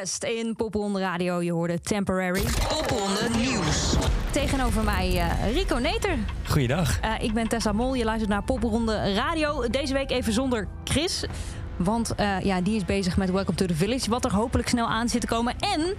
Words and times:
In 0.00 0.56
Popronde 0.56 1.00
Radio. 1.00 1.42
Je 1.42 1.52
hoorde 1.52 1.80
Temporary. 1.80 2.42
Popronde 2.68 3.28
Nieuws. 3.36 3.96
Tegenover 4.30 4.84
mij 4.84 5.18
eh, 5.18 5.52
Rico 5.52 5.76
Neter. 5.76 6.18
Goeiedag. 6.48 7.00
Eh, 7.00 7.12
ik 7.20 7.32
ben 7.32 7.48
Tessa 7.48 7.72
Mol. 7.72 7.94
Je 7.94 8.04
luistert 8.04 8.30
naar 8.30 8.42
Popronde 8.42 9.14
Radio. 9.14 9.68
Deze 9.68 9.92
week 9.92 10.10
even 10.10 10.32
zonder 10.32 10.68
Chris. 10.84 11.24
Want 11.76 12.14
eh, 12.14 12.40
ja, 12.40 12.60
die 12.60 12.76
is 12.76 12.84
bezig 12.84 13.16
met 13.16 13.30
Welcome 13.30 13.56
to 13.56 13.66
the 13.66 13.74
Village. 13.74 14.10
Wat 14.10 14.24
er 14.24 14.32
hopelijk 14.34 14.68
snel 14.68 14.86
aan 14.86 15.08
zit 15.08 15.20
te 15.20 15.26
komen. 15.26 15.54
En 15.58 15.94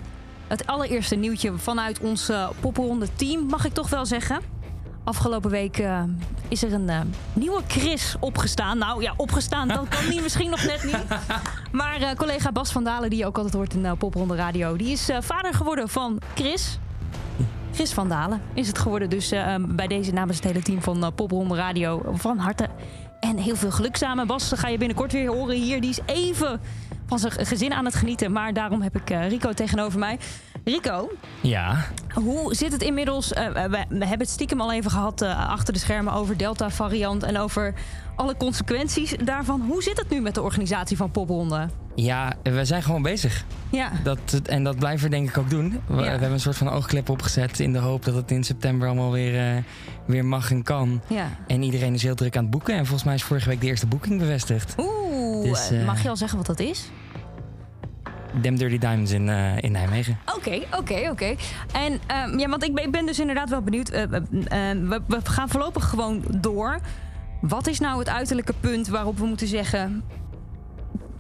het 0.48 0.68
allereerste 0.68 1.16
nieuwtje 1.16 1.58
vanuit 1.58 2.00
ons 2.00 2.32
Popronde 2.60 3.08
team, 3.16 3.46
mag 3.46 3.66
ik 3.66 3.74
toch 3.74 3.90
wel 3.90 4.06
zeggen. 4.06 4.42
Afgelopen 5.04 5.50
week 5.50 5.78
eh, 5.78 6.04
is 6.48 6.64
er 6.64 6.74
een 6.74 6.90
eh, 6.90 7.00
nieuwe 7.34 7.62
Chris 7.68 8.16
opgestaan. 8.20 8.78
Nou 8.78 9.02
ja, 9.02 9.14
opgestaan, 9.18 9.68
dat 9.68 9.88
kan 9.88 10.10
niet, 10.10 10.22
misschien 10.22 10.50
nog 10.50 10.64
net 10.64 10.84
niet. 10.84 11.04
Maar 11.72 12.02
eh, 12.02 12.16
collega 12.16 12.52
Bas 12.52 12.72
van 12.72 12.84
Dalen, 12.84 13.10
die 13.10 13.20
je 13.20 13.26
ook 13.26 13.36
altijd 13.36 13.54
hoort 13.54 13.74
in 13.74 13.98
Popronde 13.98 14.36
Radio... 14.36 14.76
die 14.76 14.92
is 14.92 15.10
vader 15.20 15.54
geworden 15.54 15.90
van 15.90 16.22
Chris. 16.36 16.80
Chris 17.74 17.94
van 17.94 18.10
Dalen 18.10 18.42
is 18.54 18.68
het 18.68 18.78
geworden. 18.78 19.10
Dus 19.10 19.32
eh, 19.32 19.56
bij 19.60 19.88
deze 19.88 20.12
namens 20.12 20.38
het 20.38 20.46
hele 20.46 20.62
team 20.62 20.82
van 20.82 21.12
Popronde 21.16 21.56
Radio 21.56 22.04
van 22.14 22.38
harte 22.38 22.68
en 23.20 23.38
heel 23.38 23.56
veel 23.56 23.72
geluk 23.72 23.96
samen. 23.96 24.28
Bas 24.28 24.52
ga 24.56 24.68
je 24.68 24.78
binnenkort 24.78 25.12
weer 25.12 25.30
horen 25.30 25.56
hier. 25.56 25.82
Die 25.82 25.90
is 25.90 26.00
even 26.06 26.62
van 27.06 27.20
zijn 27.20 27.32
gezin 27.32 27.74
aan 27.74 27.86
het 27.86 27.96
genieten. 27.96 28.32
Maar 28.32 28.54
daarom 28.54 28.82
heb 28.82 28.96
ik 28.96 29.10
Rico 29.10 29.54
tegenover 29.54 30.00
mij. 30.00 30.20
Rico, 30.64 31.10
Ja, 31.42 31.86
hoe 32.14 32.56
zit 32.56 32.72
het 32.72 32.82
inmiddels? 32.82 33.34
eh, 33.34 33.46
we, 33.54 33.78
hebben 33.90 34.20
het 34.20 34.30
stiekem 34.30 34.62
al 34.62 34.72
even 34.74 34.92
gehad 34.92 35.22
eh, 35.22 35.50
achter 35.50 35.74
de 35.74 35.80
schermen 35.80 36.14
over 36.14 36.38
Delta-variant 36.38 37.24
en 37.24 37.38
over 37.38 37.74
alle 38.16 38.38
consequenties 38.38 39.16
daarvan. 39.24 39.62
Hoe 39.68 39.84
zit 39.84 39.98
het 39.98 40.10
nu 40.10 40.22
met 40.22 40.36
de 40.36 40.42
organisatie 40.42 40.98
van 40.98 41.12
Popronde? 41.12 41.70
ja, 41.96 42.34
we 42.44 42.66
zijn 42.66 42.84
gewoon 42.84 43.02
bezig. 43.02 43.46
Ja, 43.72 43.92
Dat, 44.04 44.42
en 44.46 44.64
dat 44.64 44.78
blijven 44.78 45.10
we 45.10 45.16
denk 45.16 45.30
ik 45.30 45.38
ook 45.38 45.50
doen. 45.50 45.82
We, 45.88 45.96
we 45.96 46.02
hebben 46.04 46.32
een 46.32 46.40
soort 46.40 46.58
van 46.58 46.70
oogklep 46.70 47.10
opgezet 47.10 47.60
in 47.60 47.74
de 47.74 47.80
hoop 47.80 48.06
dat 48.06 48.16
het 48.16 48.32
in 48.32 48.44
september 48.44 48.88
allemaal 48.88 49.12
weer, 49.12 49.56
eh, 49.56 49.64
weer 50.06 50.26
mag 50.26 50.52
en 50.52 50.64
kan. 50.64 51.02
ja. 51.08 51.28
En 51.48 51.64
iedereen 51.64 51.94
is 51.94 52.04
heel 52.04 52.16
druk 52.16 52.36
aan 52.38 52.42
het 52.42 52.52
boeken. 52.52 52.74
En 52.74 52.86
volgens 52.86 53.04
mij 53.04 53.16
is 53.16 53.24
vorige 53.24 53.50
week 53.50 53.62
de 53.62 53.68
eerste 53.68 53.88
boeking 53.88 54.20
bevestigd. 54.20 54.76
Oeh, 54.78 55.44
Dus, 55.50 55.72
mag 55.86 56.04
je 56.04 56.10
al 56.10 56.18
zeggen 56.18 56.38
wat 56.38 56.48
dat 56.48 56.60
is? 56.60 56.90
Dem 58.42 58.58
Dirty 58.58 58.78
Diamonds 58.78 59.12
in, 59.12 59.30
eh, 59.30 59.58
in 59.58 59.72
Nijmegen. 59.72 60.18
Oké, 60.36 60.60
oké, 60.78 61.10
oké. 61.12 61.36
En 61.74 62.00
ehm, 62.08 62.40
ja, 62.40 62.50
want 62.50 62.64
ik 62.64 62.92
ben, 62.92 63.06
dus 63.06 63.20
inderdaad 63.20 63.50
wel 63.50 63.62
benieuwd. 63.62 63.90
Eh, 63.90 64.04
we, 64.04 64.18
eh, 64.48 64.60
we, 64.90 65.02
we 65.08 65.18
gaan 65.24 65.50
voorlopig 65.50 65.90
gewoon 65.90 66.24
door. 66.38 66.80
Wat 67.42 67.68
is 67.68 67.80
nou 67.80 68.00
het 68.00 68.10
uiterlijke 68.10 68.54
punt 68.60 68.88
waarop 68.88 69.18
we 69.18 69.26
moeten 69.26 69.48
zeggen... 69.48 70.04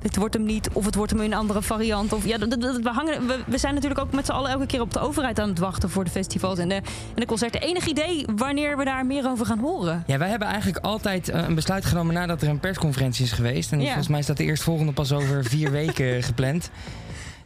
Het 0.02 0.16
wordt 0.16 0.34
hem 0.34 0.44
niet, 0.44 0.70
of 0.74 0.86
het 0.86 0.96
wordt 0.96 1.12
hem 1.12 1.22
in 1.22 1.32
een 1.32 1.38
andere 1.38 1.62
variant. 1.62 2.14
Of, 2.14 2.26
ja, 2.26 2.38
dat- 2.38 2.62
dat- 2.62 2.78
we, 2.82 2.90
hangen, 2.90 3.28
we, 3.28 3.40
we 3.48 3.58
zijn 3.58 3.74
natuurlijk 3.74 4.02
ook 4.02 4.12
met 4.14 4.26
z'n 4.26 4.32
allen 4.32 4.52
elke 4.52 4.66
keer 4.66 4.82
op 4.82 4.94
de 4.94 5.00
overheid 5.00 5.40
aan 5.40 5.50
het 5.50 5.60
wachten... 5.60 5.90
voor 5.90 6.04
de 6.04 6.10
festivals 6.10 6.60
en 6.60 6.70
de, 6.70 6.76
en 6.76 6.82
de 7.16 7.26
concerten. 7.26 7.62
Enig 7.62 7.86
idee 7.86 8.26
wanneer 8.36 8.78
we 8.78 8.86
daar 8.86 9.06
meer 9.06 9.28
over 9.30 9.46
gaan 9.46 9.60
horen? 9.60 10.04
Ja, 10.08 10.18
wij 10.18 10.30
hebben 10.30 10.48
eigenlijk 10.48 10.86
altijd 10.86 11.28
een 11.34 11.56
besluit 11.56 11.86
genomen 11.86 12.14
nadat 12.14 12.42
er 12.42 12.50
een 12.50 12.60
persconferentie 12.60 13.26
is 13.26 13.32
geweest. 13.32 13.72
En 13.72 13.80
Ja. 13.80 13.86
volgens 13.86 14.08
mij 14.08 14.22
staat 14.22 14.38
de 14.38 14.44
eerstvolgende 14.44 14.92
pas 14.92 15.12
over 15.12 15.44
vier 15.46 15.72
weken 15.82 16.24
gepland. 16.24 16.70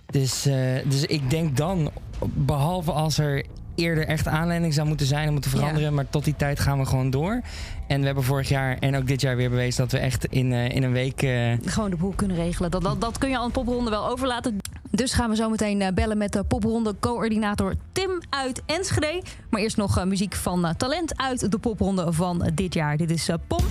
Dus, 0.05 0.45
eh, 0.45 0.55
dus 0.85 1.05
ik 1.05 1.29
denk 1.29 1.57
dan, 1.57 1.91
behalve 2.33 2.91
als 2.91 3.17
er 3.17 3.45
eerder 3.75 4.07
echt 4.07 4.27
aanleiding 4.27 4.73
zou 4.73 4.87
moeten 4.87 5.05
zijn 5.05 5.29
om 5.29 5.39
te 5.39 5.49
veranderen. 5.49 5.93
Maar 5.93 6.09
tot 6.09 6.23
die 6.23 6.35
tijd 6.35 6.59
gaan 6.59 6.79
we 6.79 6.85
gewoon 6.85 7.09
door. 7.09 7.41
En 7.87 7.99
we 7.99 8.05
hebben 8.05 8.23
vorig 8.23 8.49
jaar 8.49 8.77
en 8.79 8.95
ook 8.95 9.07
dit 9.07 9.21
jaar 9.21 9.35
weer 9.35 9.49
bewezen 9.49 9.83
dat 9.83 9.91
we 9.91 9.97
echt 9.97 10.25
in, 10.25 10.53
eh, 10.53 10.69
in 10.69 10.83
een 10.83 10.91
week. 10.91 11.21
eh, 11.21 11.51
Gewoon 11.65 11.89
de 11.89 11.95
boel 11.95 12.13
kunnen 12.15 12.37
regelen. 12.37 12.71
Dat, 12.71 12.81
dat, 12.81 13.01
dat 13.01 13.17
kun 13.17 13.29
je 13.29 13.37
aan 13.37 13.47
de 13.47 13.53
popronde 13.53 13.89
wel 13.89 14.07
overlaten. 14.09 14.57
Dus 14.91 15.13
gaan 15.13 15.29
we 15.29 15.35
zo 15.35 15.49
meteen 15.49 15.91
bellen 15.93 16.17
met 16.17 16.31
de 16.31 16.43
popronde 16.43 16.95
coördinator 16.99 17.73
Tim 17.91 18.09
uit 18.29 18.61
Enschede. 18.65 19.21
Maar 19.49 19.61
eerst 19.61 19.77
nog 19.77 20.05
muziek 20.05 20.35
van 20.35 20.73
talent 20.77 21.17
uit 21.21 21.51
de 21.51 21.57
popronde 21.57 22.13
van 22.13 22.49
dit 22.53 22.73
jaar. 22.73 22.97
Dit 22.97 23.11
is 23.11 23.29
Pom 23.47 23.63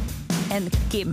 en 0.50 0.64
Kim. 0.88 1.10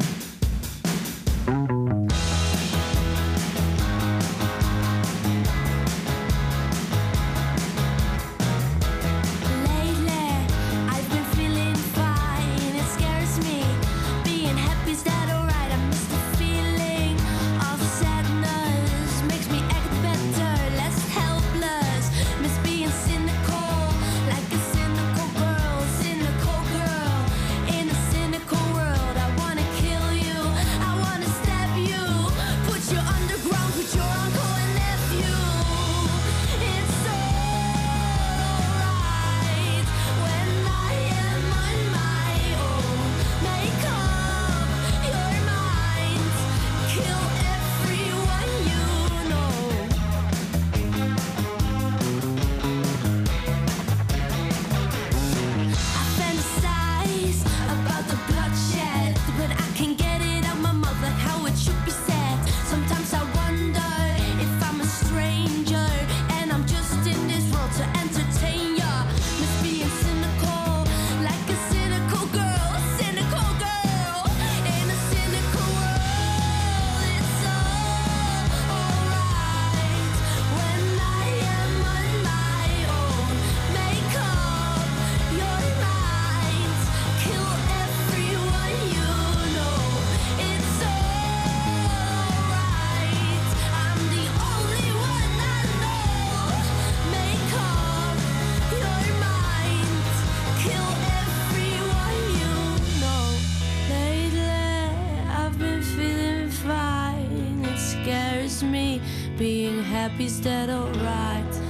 The 110.10 111.61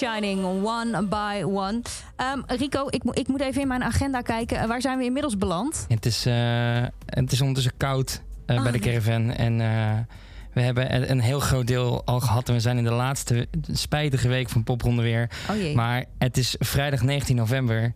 Shining, 0.00 0.64
One 0.64 1.02
by 1.02 1.42
One. 1.44 1.82
Ehm, 2.16 2.40
Rico, 2.46 2.86
ik, 2.88 3.02
ik 3.04 3.28
moet 3.28 3.40
even 3.40 3.62
in 3.62 3.68
mijn 3.68 3.82
agenda 3.82 4.20
kijken. 4.20 4.68
Waar 4.68 4.80
zijn 4.80 4.98
we 4.98 5.04
inmiddels 5.04 5.38
beland? 5.38 5.84
Het 5.88 6.06
is, 6.06 6.26
uh, 6.26 6.34
het 7.06 7.32
is 7.32 7.40
ondertussen 7.40 7.76
koud 7.76 8.22
uh, 8.46 8.56
oh, 8.56 8.62
bij 8.62 8.72
de 8.72 8.78
caravan. 8.78 9.30
En 9.32 9.56
we 10.52 10.60
hebben 10.60 11.10
een 11.10 11.20
heel 11.20 11.40
groot 11.40 11.66
deel 11.66 12.02
al 12.04 12.20
gehad. 12.20 12.48
En 12.48 12.54
we 12.54 12.60
zijn 12.60 12.78
in 12.78 12.84
de 12.84 12.92
laatste 12.92 13.46
spijtige 13.72 14.28
week 14.28 14.48
van 14.48 14.64
Popronde 14.64 15.02
weer. 15.02 15.30
Oh 15.50 15.74
maar 15.74 16.04
het 16.18 16.36
is 16.36 16.54
vrijdag 16.58 17.02
19 17.02 17.36
november. 17.36 17.92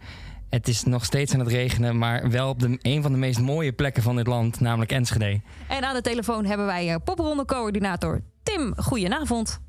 Het 0.50 0.68
is 0.68 0.84
nog 0.84 1.04
steeds 1.04 1.32
aan 1.32 1.40
het 1.40 1.48
regenen, 1.48 1.98
maar 1.98 2.30
wel 2.30 2.48
op 2.48 2.60
de, 2.60 2.78
een 2.82 3.02
van 3.02 3.12
de 3.12 3.18
meest 3.18 3.40
mooie 3.40 3.72
plekken 3.72 4.02
van 4.02 4.16
dit 4.16 4.26
land, 4.26 4.60
namelijk 4.60 4.92
Enschede. 4.92 5.40
En 5.68 5.84
aan 5.84 5.94
de 5.94 6.00
telefoon 6.00 6.44
hebben 6.44 6.66
wij 6.66 6.98
popronde-coördinator 7.04 8.20
Tim. 8.42 8.74
Goedenavond. 8.76 9.60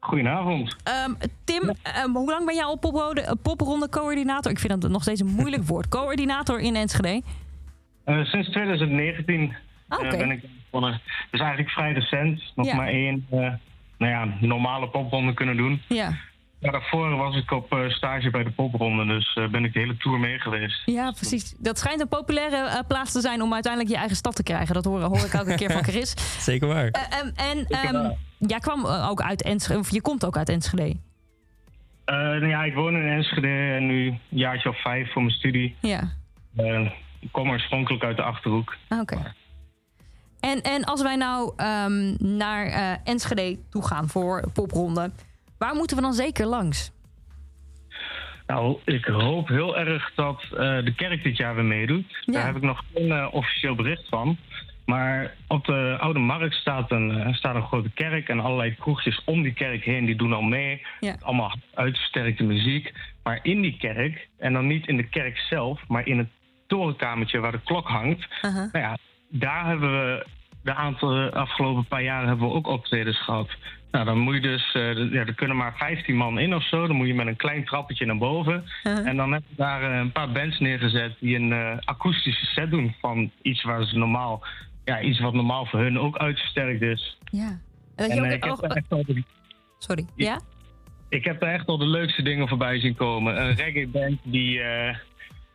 Goedenavond. 0.00 0.76
Um, 1.06 1.16
Tim, 1.44 1.62
um, 2.04 2.16
hoe 2.16 2.30
lang 2.30 2.46
ben 2.46 2.54
jij 2.54 2.64
al 2.64 2.78
popronde-coördinator? 3.42 4.50
Ik 4.50 4.58
vind 4.58 4.82
het 4.82 4.92
nog 4.92 5.02
steeds 5.02 5.20
een 5.20 5.34
moeilijk 5.34 5.64
woord. 5.64 5.88
Coördinator 5.88 6.60
in 6.60 6.76
Enschede? 6.76 7.22
Uh, 8.06 8.24
sinds 8.24 8.50
2019 8.50 9.54
okay. 9.88 10.12
uh, 10.12 10.18
ben 10.18 10.30
ik 10.30 10.44
begonnen. 10.70 11.00
Dus 11.30 11.40
eigenlijk 11.40 11.70
vrij 11.70 11.92
recent. 11.92 12.42
Nog 12.54 12.66
ja. 12.66 12.76
maar 12.76 12.88
één 12.88 13.26
uh, 13.32 13.38
nou 13.98 14.12
ja, 14.12 14.28
normale 14.40 14.88
popronde 14.88 15.34
kunnen 15.34 15.56
doen. 15.56 15.82
Ja. 15.88 16.12
Ja, 16.60 16.70
daarvoor 16.70 17.16
was 17.16 17.36
ik 17.36 17.50
op 17.50 17.74
uh, 17.74 17.90
stage 17.90 18.30
bij 18.30 18.42
de 18.42 18.50
popronde, 18.50 19.06
dus 19.06 19.36
uh, 19.36 19.48
ben 19.48 19.64
ik 19.64 19.72
de 19.72 19.78
hele 19.78 19.96
tour 19.96 20.18
mee 20.18 20.38
geweest. 20.38 20.82
Ja, 20.84 21.10
precies. 21.10 21.54
Dat 21.58 21.78
schijnt 21.78 22.00
een 22.00 22.08
populaire 22.08 22.56
uh, 22.56 22.78
plaats 22.88 23.12
te 23.12 23.20
zijn 23.20 23.42
om 23.42 23.52
uiteindelijk 23.52 23.92
je 23.92 23.98
eigen 23.98 24.16
stad 24.16 24.36
te 24.36 24.42
krijgen. 24.42 24.74
Dat 24.74 24.84
hoor, 24.84 25.00
hoor 25.00 25.24
ik 25.24 25.32
elke 25.32 25.54
keer 25.54 25.70
van 25.70 25.84
Chris. 25.92 26.14
Zeker 26.44 26.68
waar. 26.68 26.86
Um, 26.86 27.32
en 27.34 27.58
um, 27.94 28.16
jij 28.38 28.58
kwam 28.58 28.86
ook 28.86 29.22
uit 29.22 29.42
Enschede, 29.42 29.78
of 29.78 29.90
je 29.90 30.00
komt 30.00 30.24
ook 30.24 30.36
uit 30.36 30.48
Enschede? 30.48 30.96
nou 32.04 32.46
ja, 32.46 32.64
ik 32.64 32.74
woon 32.74 32.96
in 32.96 33.08
Enschede 33.08 33.48
en 33.48 33.86
nu 33.86 34.06
een 34.06 34.20
jaartje 34.28 34.68
of 34.68 34.80
vijf 34.80 35.12
voor 35.12 35.22
mijn 35.22 35.34
studie. 35.34 35.76
Ja. 35.80 36.12
ik 37.20 37.32
kom 37.32 37.50
oorspronkelijk 37.50 38.04
uit 38.04 38.16
de 38.16 38.22
Achterhoek. 38.22 38.76
Oké. 38.88 39.00
Okay. 39.00 39.32
En, 40.40 40.62
en 40.62 40.84
als 40.84 41.02
wij 41.02 41.16
nou 41.16 41.52
um, 41.56 42.16
naar 42.38 42.98
Enschede 43.04 43.58
toe 43.70 43.86
gaan 43.86 44.08
voor 44.08 44.50
popronde... 44.52 45.10
Waar 45.60 45.74
moeten 45.74 45.96
we 45.96 46.02
dan 46.02 46.12
zeker 46.12 46.46
langs? 46.46 46.92
Nou, 48.46 48.78
ik 48.84 49.04
hoop 49.04 49.48
heel 49.48 49.78
erg 49.78 50.12
dat 50.14 50.42
uh, 50.52 50.58
de 50.58 50.92
kerk 50.96 51.22
dit 51.22 51.36
jaar 51.36 51.54
weer 51.54 51.64
meedoet. 51.64 52.18
Ja. 52.20 52.32
Daar 52.32 52.46
heb 52.46 52.56
ik 52.56 52.62
nog 52.62 52.82
geen 52.94 53.06
uh, 53.06 53.28
officieel 53.30 53.74
bericht 53.74 54.08
van. 54.08 54.36
Maar 54.86 55.34
op 55.48 55.64
de 55.64 55.96
Oude 56.00 56.18
Markt 56.18 56.54
staat 56.54 56.90
een, 56.90 57.10
uh, 57.10 57.34
staat 57.34 57.54
een 57.54 57.66
grote 57.66 57.90
kerk 57.90 58.28
en 58.28 58.40
allerlei 58.40 58.74
kroegjes 58.74 59.22
om 59.24 59.42
die 59.42 59.52
kerk 59.52 59.84
heen 59.84 60.04
die 60.04 60.16
doen 60.16 60.32
al 60.32 60.42
mee. 60.42 60.82
Ja. 61.00 61.16
Allemaal 61.20 61.54
uitversterkte 61.74 62.44
muziek. 62.44 62.92
Maar 63.22 63.38
in 63.42 63.60
die 63.60 63.76
kerk, 63.76 64.28
en 64.38 64.52
dan 64.52 64.66
niet 64.66 64.86
in 64.86 64.96
de 64.96 65.08
kerk 65.08 65.38
zelf, 65.38 65.88
maar 65.88 66.06
in 66.06 66.18
het 66.18 66.28
torenkamertje 66.66 67.38
waar 67.38 67.52
de 67.52 67.60
klok 67.64 67.88
hangt. 67.88 68.20
Uh 68.20 68.54
-huh. 68.54 68.72
Nou 68.72 68.84
ja, 68.84 68.96
daar 69.28 69.66
hebben 69.66 69.90
we 69.90 70.26
de 70.62 70.74
aantal 70.74 71.30
afgelopen 71.30 71.86
paar 71.86 72.02
jaren 72.02 72.28
hebben 72.28 72.48
we 72.48 72.54
ook 72.54 72.66
optredens 72.66 73.22
gehad. 73.22 73.48
Nou, 73.90 74.04
dan 74.04 74.18
moet 74.18 74.34
je 74.34 74.40
dus, 74.40 74.74
uh, 74.74 75.12
ja, 75.12 75.26
er 75.26 75.34
kunnen 75.34 75.56
maar 75.56 75.76
15 75.76 76.16
man 76.16 76.38
in 76.38 76.54
of 76.54 76.62
zo. 76.68 76.86
Dan 76.86 76.96
moet 76.96 77.06
je 77.06 77.14
met 77.14 77.26
een 77.26 77.36
klein 77.36 77.64
trappetje 77.64 78.06
naar 78.06 78.18
boven. 78.18 78.54
Uh 78.54 78.94
-huh. 78.94 79.06
En 79.08 79.16
dan 79.16 79.32
heb 79.32 79.42
je 79.48 79.54
daar 79.56 79.82
uh, 79.82 79.98
een 79.98 80.12
paar 80.12 80.32
bands 80.32 80.58
neergezet 80.58 81.16
die 81.20 81.36
een 81.36 81.80
akoestische 81.84 82.46
set 82.46 82.70
doen 82.70 82.94
van 83.00 83.30
iets 83.42 83.62
waar 83.62 83.84
ze 83.84 83.98
normaal, 83.98 84.44
ja, 84.84 85.00
iets 85.00 85.20
wat 85.20 85.32
normaal 85.32 85.66
voor 85.66 85.80
hun 85.80 85.98
ook 85.98 86.16
uitversterkt 86.16 86.82
is. 86.82 87.18
Ja. 87.24 87.58
En, 87.96 88.10
en 88.10 88.24
je 88.24 88.34
ik 88.34 88.46
ook, 88.46 88.62
al 88.88 89.04
de, 89.04 89.22
Sorry, 89.78 90.06
ja? 90.16 90.40
Ik 91.08 91.24
heb 91.24 91.42
er 91.42 91.48
echt 91.48 91.66
al 91.66 91.78
de 91.78 91.86
leukste 91.86 92.22
dingen 92.22 92.48
voorbij 92.48 92.80
zien 92.80 92.94
komen. 92.94 93.42
Een 93.42 93.54
reggae 93.64 93.88
band 93.88 94.18
die 94.22 94.60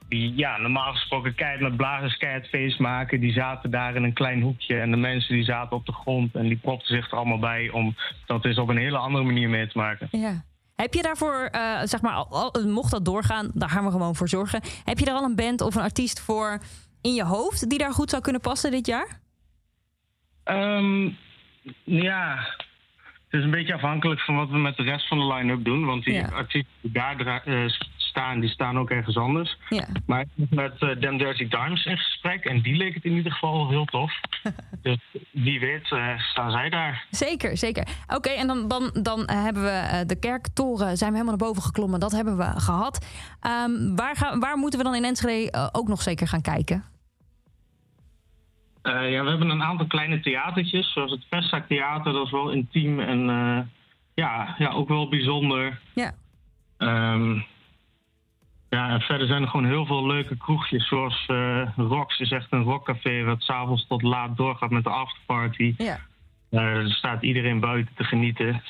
die 0.09 0.35
ja, 0.35 0.57
normaal 0.57 0.91
gesproken 0.93 1.35
keihard 1.35 1.61
met 1.61 1.77
blazers 1.77 2.17
keihard 2.17 2.47
feest 2.47 2.79
maken. 2.79 3.19
Die 3.19 3.31
zaten 3.31 3.71
daar 3.71 3.95
in 3.95 4.03
een 4.03 4.13
klein 4.13 4.41
hoekje 4.41 4.79
en 4.79 4.91
de 4.91 4.97
mensen 4.97 5.35
die 5.35 5.43
zaten 5.43 5.77
op 5.77 5.85
de 5.85 5.91
grond 5.93 6.35
en 6.35 6.47
die 6.47 6.57
propten 6.57 6.95
zich 6.95 7.11
er 7.11 7.17
allemaal 7.17 7.39
bij 7.39 7.69
om 7.69 7.95
dat 8.25 8.45
is 8.45 8.57
op 8.57 8.69
een 8.69 8.77
hele 8.77 8.97
andere 8.97 9.23
manier 9.23 9.49
mee 9.49 9.67
te 9.67 9.77
maken. 9.77 10.07
Ja. 10.11 10.43
Heb 10.75 10.93
je 10.93 11.01
daarvoor, 11.01 11.49
uh, 11.55 11.81
zeg 11.83 12.01
maar, 12.01 12.13
al, 12.13 12.27
al, 12.29 12.67
mocht 12.67 12.91
dat 12.91 13.05
doorgaan, 13.05 13.51
daar 13.53 13.69
gaan 13.69 13.85
we 13.85 13.91
gewoon 13.91 14.15
voor 14.15 14.29
zorgen. 14.29 14.61
Heb 14.83 14.97
je 14.99 15.05
daar 15.05 15.15
al 15.15 15.23
een 15.23 15.35
band 15.35 15.61
of 15.61 15.75
een 15.75 15.81
artiest 15.81 16.21
voor 16.21 16.59
in 17.01 17.13
je 17.13 17.23
hoofd 17.23 17.69
die 17.69 17.79
daar 17.79 17.93
goed 17.93 18.09
zou 18.09 18.21
kunnen 18.21 18.41
passen 18.41 18.71
dit 18.71 18.85
jaar? 18.85 19.19
Um, 20.45 21.17
ja, 21.83 22.35
het 23.29 23.39
is 23.39 23.43
een 23.43 23.51
beetje 23.51 23.73
afhankelijk 23.73 24.21
van 24.21 24.35
wat 24.35 24.49
we 24.49 24.57
met 24.57 24.77
de 24.77 24.83
rest 24.83 25.07
van 25.07 25.17
de 25.17 25.33
line-up 25.33 25.63
doen. 25.63 25.85
Want 25.85 26.03
die 26.03 26.13
Ja. 26.13 26.27
artiesten 26.27 26.73
die 26.81 26.91
daar 26.91 27.47
uh, 27.47 27.69
staan, 28.15 28.39
die 28.39 28.49
staan 28.49 28.79
ook 28.79 28.89
ergens 28.89 29.17
anders. 29.17 29.57
Ja. 29.69 29.87
Maar 30.05 30.21
ik 30.21 30.27
ben 30.35 30.47
met 30.49 30.81
uh, 30.81 31.01
Dem 31.01 31.17
Dirty 31.17 31.47
Dimes 31.47 31.85
in 31.85 31.97
gesprek 31.97 32.45
en 32.45 32.61
die 32.61 32.75
leek 32.75 32.93
het 32.93 33.03
in 33.03 33.13
ieder 33.13 33.31
geval 33.31 33.69
heel 33.69 33.85
tof. 33.85 34.19
dus 34.81 34.97
wie 35.31 35.59
weet 35.59 35.91
uh, 35.91 36.19
staan 36.19 36.51
zij 36.51 36.69
daar. 36.69 37.05
Zeker, 37.09 37.57
zeker. 37.57 37.87
Oké, 38.07 38.29
en 38.29 38.47
dan, 38.47 38.67
dan, 38.67 38.89
dan 39.01 39.19
uh, 39.19 39.43
hebben 39.43 39.63
we 39.63 40.03
de 40.05 40.19
kerktoren, 40.19 40.97
zijn 40.97 41.11
we 41.11 41.17
helemaal 41.17 41.37
naar 41.37 41.47
boven 41.47 41.63
geklommen. 41.63 41.99
Dat 41.99 42.11
hebben 42.11 42.37
we 42.37 42.59
gehad. 42.59 43.05
Um, 43.67 43.95
waar, 43.95 44.15
gaan, 44.15 44.39
waar 44.39 44.57
moeten 44.57 44.79
we 44.79 44.85
dan 44.85 44.95
in 44.95 45.05
Enschede 45.05 45.69
ook 45.71 45.87
nog 45.87 46.01
zeker 46.01 46.27
gaan 46.27 46.41
kijken? 46.41 46.83
Uh, 48.83 49.11
ja, 49.11 49.23
we 49.23 49.29
hebben 49.29 49.49
een 49.49 49.63
aantal 49.63 49.87
kleine 49.87 50.19
theatertjes, 50.19 50.93
zoals 50.93 51.11
het 51.11 51.25
Vestzak 51.29 51.67
Theater. 51.67 52.13
Dat 52.13 52.25
is 52.25 52.31
wel 52.31 52.49
intiem 52.49 52.99
en 52.99 53.29
uh, 53.29 53.59
ja, 54.13 54.55
ja, 54.57 54.69
ook 54.69 54.87
wel 54.87 55.09
bijzonder. 55.09 55.79
Ja. 55.93 56.13
Um, 56.77 57.45
ja, 58.69 58.89
en 58.89 59.01
verder 59.01 59.27
zijn 59.27 59.41
er 59.41 59.47
gewoon 59.47 59.65
heel 59.65 59.85
veel 59.85 60.05
leuke 60.05 60.37
kroegjes, 60.37 60.87
zoals 60.87 61.27
uh, 61.31 61.67
Rox 61.75 62.19
is 62.19 62.31
echt 62.31 62.47
een 62.49 62.63
rockcafé 62.63 63.23
wat 63.23 63.41
s'avonds 63.41 63.87
tot 63.87 64.01
laat 64.01 64.37
doorgaat 64.37 64.69
met 64.69 64.83
de 64.83 64.89
afterparty. 64.89 65.75
Ja. 65.77 65.99
er 66.49 66.91
staat 66.91 67.23
iedereen 67.23 67.59
buiten 67.59 67.95
te 67.95 68.03
genieten. 68.03 68.61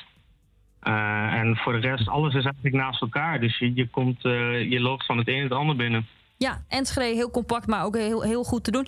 en 0.80 1.56
voor 1.56 1.72
de 1.72 1.78
rest, 1.78 2.08
alles 2.08 2.34
is 2.34 2.44
eigenlijk 2.44 2.74
naast 2.74 3.00
elkaar. 3.00 3.40
Dus 3.40 3.58
je, 3.58 3.74
je, 3.74 3.88
komt, 3.88 4.22
je 4.68 4.80
loopt 4.80 5.06
van 5.06 5.18
het 5.18 5.28
een 5.28 5.42
het 5.42 5.52
ander 5.52 5.76
binnen. 5.76 6.06
Ja, 6.38 6.64
Enschede 6.68 7.14
heel 7.14 7.30
compact, 7.30 7.66
maar 7.66 7.84
ook 7.84 7.96
heel, 7.96 8.22
heel 8.22 8.44
goed 8.44 8.64
te 8.64 8.70
doen. 8.70 8.86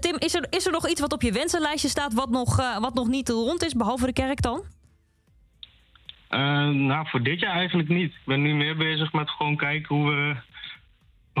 Tim, 0.00 0.16
is 0.18 0.34
er, 0.34 0.46
is 0.50 0.66
er 0.66 0.72
nog 0.72 0.88
iets 0.88 1.00
wat 1.00 1.12
op 1.12 1.22
je 1.22 1.32
wensenlijstje 1.32 1.88
staat... 1.88 2.14
wat 2.14 2.30
nog, 2.30 2.56
wat 2.80 2.94
nog 2.94 3.08
niet 3.08 3.28
rond 3.28 3.64
is, 3.64 3.74
behalve 3.74 4.06
de 4.06 4.12
kerk 4.12 4.42
dan? 4.42 4.62
Uh, 6.30 6.68
nou, 6.68 7.08
voor 7.08 7.22
dit 7.22 7.40
jaar 7.40 7.54
eigenlijk 7.54 7.88
niet. 7.88 8.12
Ik 8.12 8.24
ben 8.24 8.42
nu 8.42 8.54
meer 8.54 8.76
bezig 8.76 9.12
met 9.12 9.30
gewoon 9.30 9.56
kijken 9.56 9.96
hoe 9.96 10.10
we, 10.10 10.36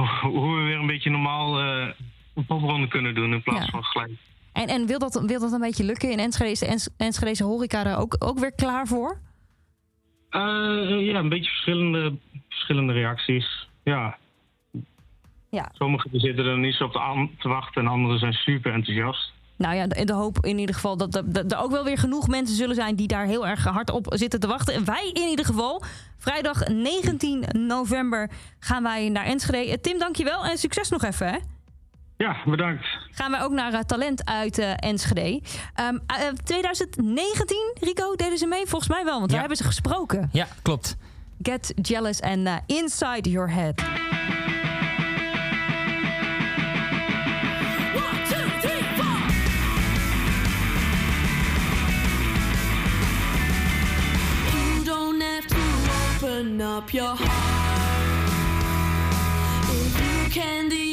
hoe 0.28 0.56
we 0.56 0.62
weer 0.62 0.78
een 0.78 0.86
beetje 0.86 1.10
normaal 1.10 1.60
een 1.60 2.46
popronde 2.46 2.88
kunnen 2.88 3.14
doen... 3.14 3.32
in 3.32 3.42
plaats 3.42 3.64
ja. 3.64 3.70
van 3.70 3.84
gelijk. 3.84 4.12
En, 4.52 4.68
en 4.68 4.86
wil, 4.86 4.98
dat, 4.98 5.22
wil 5.26 5.40
dat 5.40 5.52
een 5.52 5.60
beetje 5.60 5.84
lukken 5.84 6.10
in 6.10 6.18
Enschede? 6.18 6.50
Is 6.50 6.58
de 6.58 6.90
Enschedese 6.96 7.44
horeca 7.44 7.84
daar 7.84 7.98
ook, 7.98 8.16
ook 8.18 8.38
weer 8.38 8.52
klaar 8.52 8.86
voor? 8.86 9.20
ja, 10.30 11.18
een 11.18 11.28
beetje 11.28 11.50
verschillende, 11.50 12.16
verschillende 12.48 12.92
reacties, 12.92 13.68
ja. 13.84 14.18
Ja. 15.50 15.70
Sommigen 15.72 16.10
zitten 16.12 16.46
er 16.46 16.58
niet 16.58 16.74
zo 16.74 16.84
op 16.84 16.92
te, 16.92 17.28
te 17.38 17.48
wachten 17.48 17.82
en 17.82 17.88
anderen 17.88 18.18
zijn 18.18 18.32
super 18.32 18.72
enthousiast. 18.72 19.32
Nou 19.56 19.74
ja, 19.74 19.86
de, 19.86 20.04
de 20.04 20.12
hoop 20.12 20.44
in 20.44 20.58
ieder 20.58 20.74
geval 20.74 20.96
dat 20.96 21.14
er 21.14 21.58
ook 21.58 21.70
wel 21.70 21.84
weer 21.84 21.98
genoeg 21.98 22.28
mensen 22.28 22.56
zullen 22.56 22.74
zijn 22.74 22.96
die 22.96 23.06
daar 23.06 23.26
heel 23.26 23.46
erg 23.46 23.64
hard 23.64 23.90
op 23.90 24.06
zitten 24.08 24.40
te 24.40 24.46
wachten. 24.46 24.74
En 24.74 24.84
wij 24.84 25.10
in 25.12 25.28
ieder 25.28 25.44
geval, 25.44 25.82
vrijdag 26.18 26.68
19 26.68 27.44
november 27.52 28.30
gaan 28.58 28.82
wij 28.82 29.08
naar 29.08 29.24
Enschede. 29.24 29.80
Tim, 29.80 29.98
dankjewel 29.98 30.44
en 30.44 30.58
succes 30.58 30.88
nog 30.88 31.04
even 31.04 31.26
hè. 31.26 31.38
Ja, 32.16 32.36
bedankt. 32.44 32.86
Gaan 33.10 33.30
wij 33.30 33.42
ook 33.42 33.52
naar 33.52 33.72
uh, 33.72 33.78
talent 33.78 34.24
uit 34.24 34.58
uh, 34.58 34.72
Enschede. 34.76 35.42
Um, 35.80 35.94
uh, 35.94 36.28
2019, 36.44 37.56
Rico, 37.80 38.14
deden 38.14 38.38
ze 38.38 38.46
mee? 38.46 38.66
Volgens 38.66 38.90
mij 38.90 39.04
wel, 39.04 39.18
want 39.18 39.24
ja. 39.24 39.30
daar 39.30 39.40
hebben 39.40 39.56
ze 39.56 39.64
gesproken. 39.64 40.28
Ja, 40.32 40.46
klopt. 40.62 40.96
Get 41.42 41.72
Jealous 41.82 42.20
en 42.20 42.62
Inside 42.66 43.30
Your 43.30 43.50
Head. 43.50 43.82
Open 56.56 56.62
up 56.62 56.94
your 56.94 57.14
heart. 57.14 58.30
If 59.68 60.00
you 60.00 60.30
can't 60.30 60.85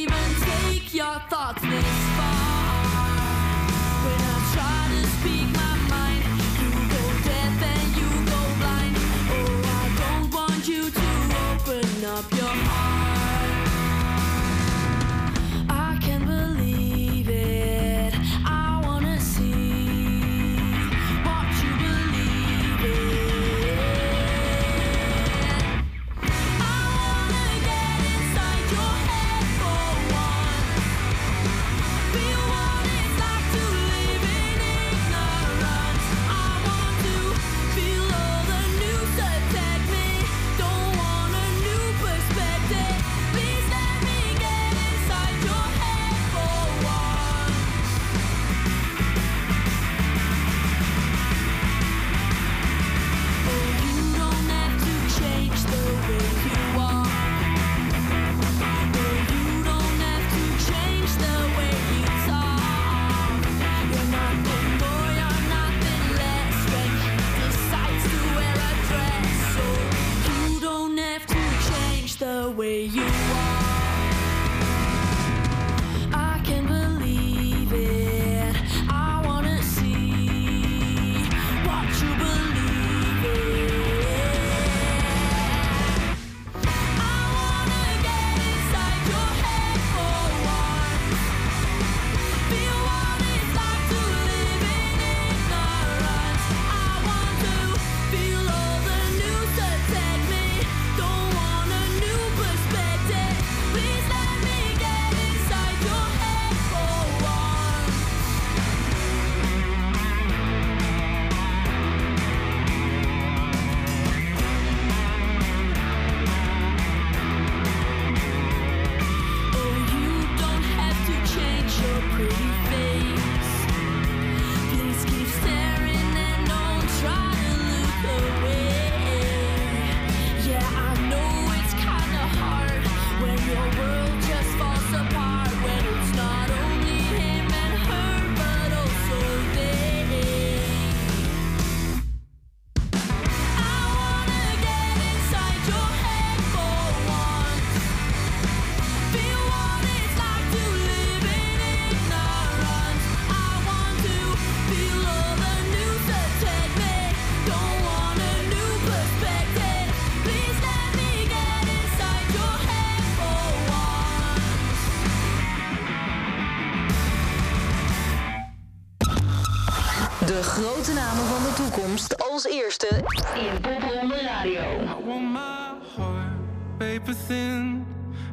als 172.34 172.46
eerste 172.46 172.88
in 173.36 173.62
Popronde 173.62 174.16
Radio. 174.16 174.62
I 174.62 175.06
want 175.06 175.24
my 175.24 175.76
heart 175.96 176.34
paper 176.80 177.14
thin. 177.28 177.86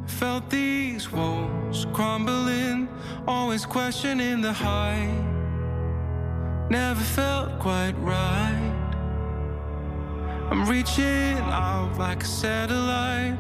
Felt 0.06 0.48
these 0.48 1.10
walls 1.10 1.86
crumbling, 1.92 2.88
always 3.26 3.66
questioning 3.66 4.40
the 4.40 4.52
height. 4.52 5.24
Never 6.70 7.00
felt 7.00 7.58
quite 7.58 7.94
right. 8.00 8.72
I'm 10.50 10.66
reaching 10.66 11.38
out 11.38 11.98
like 11.98 12.22
a 12.22 12.26
satellite. 12.26 13.38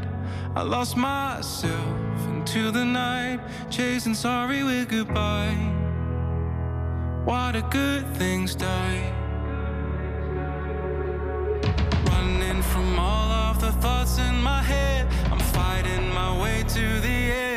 I 0.54 0.62
lost 0.62 0.94
myself 0.96 2.28
into 2.28 2.70
the 2.70 2.84
night, 2.84 3.40
chasing 3.70 4.14
sorry 4.14 4.62
with 4.62 4.88
goodbye. 4.88 5.56
Why 7.24 7.52
do 7.52 7.62
good 7.70 8.04
things 8.16 8.54
die? 8.54 9.19
The 13.70 13.80
thoughts 13.80 14.18
in 14.18 14.42
my 14.42 14.62
head, 14.62 15.06
I'm 15.30 15.38
fighting 15.38 16.08
my 16.12 16.40
way 16.42 16.64
to 16.68 17.00
the 17.00 17.08
end. 17.08 17.49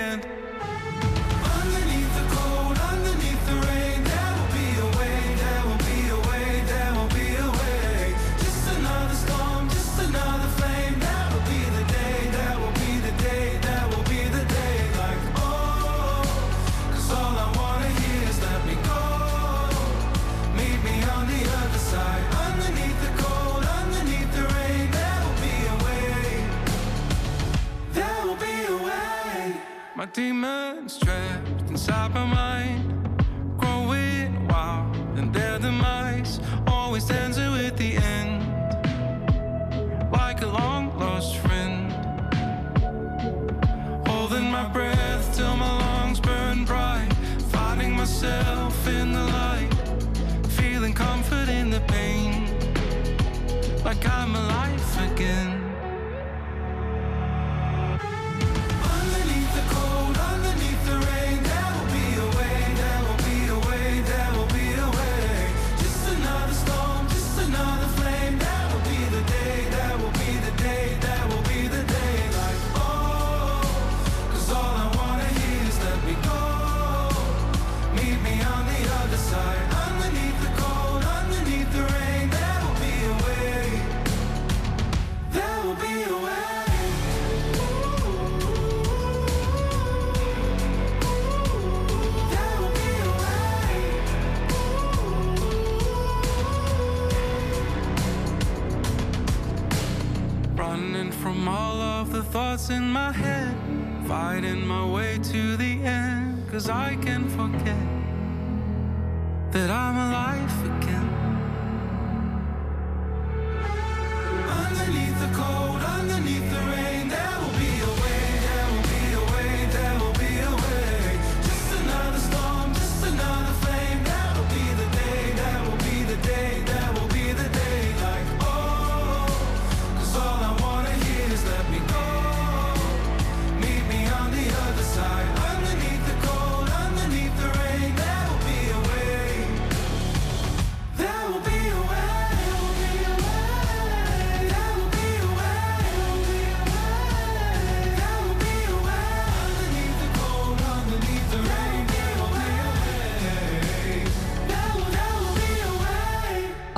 My 30.03 30.09
demons 30.09 30.97
trapped 30.97 31.69
inside 31.69 32.13
my 32.13 32.25
mind, 32.25 33.17
growing 33.57 34.49
wild, 34.49 34.97
and 35.17 35.33
their 35.33 35.57
demise 35.59 36.41
always 36.67 37.09
ends 37.09 37.37
it 37.37 37.49
with 37.49 37.77
the 37.77 37.95
end, 37.95 38.41
like 40.11 40.41
a 40.41 40.47
long 40.47 40.99
lost 40.99 41.37
friend. 41.37 41.89
Holding 44.05 44.51
my 44.51 44.67
breath 44.73 45.37
till 45.37 45.55
my 45.55 45.71
lungs 45.79 46.19
burn 46.19 46.65
bright, 46.65 47.07
finding 47.53 47.95
myself 47.95 48.85
in 48.85 49.13
the 49.13 49.23
light, 49.23 49.71
feeling 50.49 50.93
comfort 50.93 51.47
in 51.47 51.69
the 51.69 51.79
pain, 51.87 52.49
like 53.85 54.05
I'm 54.05 54.35
alive 54.35 55.11
again. 55.13 55.52
In 102.73 102.91
my 102.91 103.11
head, 103.11 103.55
fighting 104.07 104.65
my 104.65 104.85
way 104.85 105.19
to 105.31 105.57
the 105.57 105.73
end. 105.83 106.49
Cause 106.51 106.69
I 106.69 106.95
can 106.95 107.29
forget 107.29 107.87
that 109.51 109.69
I'm 109.69 109.95
alive 110.07 110.55
again. 110.65 110.82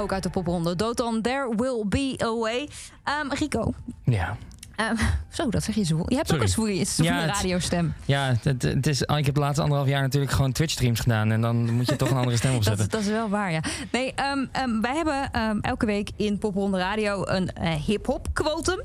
Ook 0.06 0.14
uit 0.14 0.24
de 0.24 0.30
popronde. 0.30 0.76
Dotan, 0.76 1.22
There 1.22 1.54
Will 1.56 1.84
Be 1.90 2.16
A 2.24 2.36
Way. 2.36 2.70
Ehm, 3.04 3.30
Rico, 3.34 3.74
Ja. 4.04 4.38
ehm, 4.76 4.96
zo, 5.30 5.50
dat 5.50 5.64
zeg 5.64 5.76
je 5.76 5.84
zo. 5.84 6.04
Je 6.08 6.16
hebt 6.16 6.28
Sorry. 6.28 6.42
ook 6.42 6.48
een 6.48 6.54
zwoeie, 6.54 6.86
Ja, 6.96 7.26
radiostem. 7.26 7.94
Ja, 8.06 8.34
het, 8.42 8.62
het 8.62 8.88
is, 8.88 9.02
ik 9.02 9.26
heb 9.26 9.34
de 9.36 9.40
laatste 9.40 9.62
anderhalf 9.62 9.90
jaar 9.90 10.02
natuurlijk 10.02 10.32
gewoon 10.32 10.52
Twitch-streams 10.52 11.00
gedaan. 11.00 11.32
En 11.32 11.42
dan 11.42 11.74
moet 11.74 11.86
je 11.90 11.96
toch 11.96 12.10
een 12.10 12.18
andere 12.18 12.38
stem 12.38 12.52
Dat, 12.52 12.58
opzetten. 12.60 12.90
dat 12.90 13.00
is 13.02 13.08
wel 13.08 13.30
waar, 13.30 13.52
ja. 13.52 13.60
Nee, 13.92 14.14
ehm, 14.14 14.82
wij 14.82 14.96
hebben 14.96 15.30
elke 15.62 15.86
week 15.86 16.10
in 16.16 16.38
Popronde 16.38 16.78
Radio 16.78 17.22
een 17.28 17.54
eh, 17.54 17.74
hip-hop 17.74 18.28
quotum. 18.34 18.82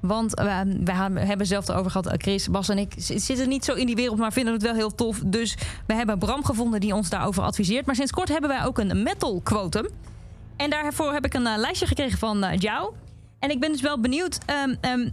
Want 0.00 0.32
we 0.34 0.90
hebben 1.20 1.46
zelf 1.46 1.68
erover 1.68 1.90
gehad, 1.90 2.06
eh, 2.06 2.12
Chris, 2.18 2.48
Bas 2.48 2.68
en 2.68 2.78
ik 2.78 2.92
zitten 2.96 3.48
niet 3.48 3.64
zo 3.64 3.72
in 3.74 3.86
die 3.86 3.94
wereld, 3.96 4.18
maar 4.18 4.32
vinden 4.32 4.52
het 4.52 4.62
wel 4.62 4.74
heel 4.74 4.94
tof. 4.94 5.20
Dus 5.24 5.56
we 5.86 5.94
hebben 5.94 6.18
Bram 6.18 6.44
gevonden 6.44 6.80
die 6.80 6.94
ons 6.94 7.08
daarover 7.08 7.42
adviseert. 7.42 7.86
Maar 7.86 7.94
sinds 7.94 8.10
kort 8.12 8.28
hebben 8.28 8.50
wij 8.50 8.64
ook 8.64 8.78
een 8.78 9.02
metal 9.02 9.40
quotum. 9.44 9.86
En 10.56 10.70
daarvoor 10.70 11.12
heb 11.12 11.24
ik 11.24 11.34
een 11.34 11.46
eh, 11.46 11.56
lijstje 11.56 11.86
gekregen 11.86 12.18
van 12.18 12.44
eh 12.44 12.58
jou. 12.58 12.92
En 13.38 13.50
ik 13.50 13.60
ben 13.60 13.72
dus 13.72 13.80
wel 13.80 14.00
benieuwd 14.00 14.38
ehm, 14.46 14.74
ehm, 14.80 15.08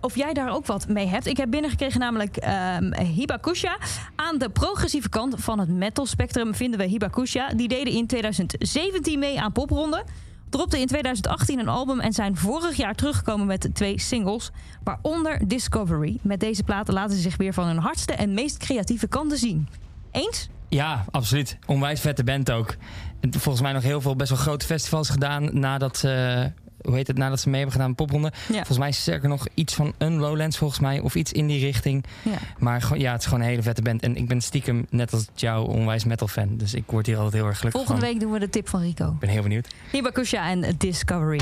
of 0.00 0.16
jij 0.16 0.32
daar 0.32 0.50
ook 0.50 0.66
wat 0.66 0.88
mee 0.88 1.06
hebt. 1.06 1.26
Ik 1.26 1.36
heb 1.36 1.50
binnengekregen 1.50 2.00
namelijk 2.00 2.36
ehm 2.36 3.00
Hibakusha. 3.00 3.78
Aan 4.16 4.38
de 4.38 4.48
progressieve 4.48 5.08
kant 5.08 5.34
van 5.38 5.58
het 5.58 5.68
metal 5.68 6.06
spectrum 6.06 6.54
vinden 6.54 6.78
we 6.80 6.86
Hibakusha. 6.86 7.48
Die 7.48 7.68
deden 7.68 7.92
in 7.92 8.06
2017 8.06 9.18
mee 9.18 9.40
aan 9.40 9.52
Popronde. 9.52 10.04
Dropte 10.50 10.80
in 10.80 10.86
2018 10.86 11.58
een 11.58 11.68
album 11.68 12.00
en 12.00 12.12
zijn 12.12 12.36
vorig 12.36 12.76
jaar 12.76 12.94
teruggekomen 12.94 13.46
met 13.46 13.68
twee 13.72 14.00
singles. 14.00 14.50
Waaronder 14.84 15.48
Discovery. 15.48 16.18
Met 16.22 16.40
deze 16.40 16.62
platen 16.62 16.94
laten 16.94 17.16
ze 17.16 17.22
zich 17.22 17.36
weer 17.36 17.54
van 17.54 17.66
hun 17.66 17.78
hardste 17.78 18.12
en 18.12 18.34
meest 18.34 18.56
creatieve 18.56 19.06
kanten 19.06 19.38
zien. 19.38 19.68
Eens? 20.10 20.48
Ja, 20.68 21.04
absoluut. 21.10 21.58
Onwijs 21.66 22.00
vette 22.00 22.24
band 22.24 22.50
ook. 22.50 22.76
En 23.20 23.32
volgens 23.32 23.62
mij 23.62 23.72
nog 23.72 23.82
heel 23.82 24.00
veel 24.00 24.16
best 24.16 24.30
wel 24.30 24.38
grote 24.38 24.66
festivals 24.66 25.08
gedaan 25.08 25.58
nadat 25.58 25.96
ze, 25.96 26.52
hoe 26.82 26.94
heet 26.94 27.06
het, 27.06 27.18
nadat 27.18 27.40
ze 27.40 27.46
mee 27.46 27.56
hebben 27.56 27.72
gedaan 27.72 27.88
met 27.88 27.96
popronde. 27.96 28.32
Ja. 28.48 28.54
Volgens 28.54 28.78
mij 28.78 28.88
is 28.88 29.00
sterker 29.00 29.28
nog 29.28 29.46
iets 29.54 29.74
van 29.74 29.92
een 29.98 30.16
Lowlands 30.18 30.56
volgens 30.58 30.80
mij 30.80 31.00
of 31.00 31.14
iets 31.14 31.32
in 31.32 31.46
die 31.46 31.60
richting. 31.60 32.04
Ja. 32.22 32.38
Maar 32.58 32.98
ja, 32.98 33.12
het 33.12 33.20
is 33.20 33.26
gewoon 33.26 33.40
een 33.42 33.48
hele 33.48 33.62
vette 33.62 33.82
band. 33.82 34.02
En 34.02 34.16
ik 34.16 34.28
ben 34.28 34.40
stiekem 34.40 34.86
net 34.90 35.12
als 35.12 35.26
jou 35.34 35.68
onwijs 35.68 36.04
metal 36.04 36.28
fan. 36.28 36.56
Dus 36.56 36.74
ik 36.74 36.84
word 36.86 37.06
hier 37.06 37.16
altijd 37.16 37.34
heel 37.34 37.46
erg 37.46 37.58
gelukkig 37.58 37.80
Volgende 37.80 38.06
van. 38.06 38.10
week 38.12 38.20
doen 38.22 38.32
we 38.32 38.38
de 38.38 38.50
tip 38.50 38.68
van 38.68 38.80
Rico. 38.80 39.10
Ik 39.10 39.18
ben 39.18 39.28
heel 39.28 39.42
benieuwd. 39.42 39.68
Hibakusha 39.92 40.48
en 40.48 40.74
Discovery. 40.78 41.40